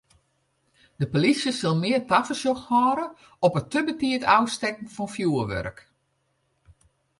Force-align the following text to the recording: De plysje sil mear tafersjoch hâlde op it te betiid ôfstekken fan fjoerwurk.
De 0.99 1.07
plysje 1.13 1.51
sil 1.59 1.75
mear 1.81 2.03
tafersjoch 2.09 2.63
hâlde 2.69 3.05
op 3.45 3.53
it 3.59 3.67
te 3.71 3.79
betiid 3.87 4.23
ôfstekken 4.37 4.91
fan 4.95 5.11
fjoerwurk. 5.15 5.77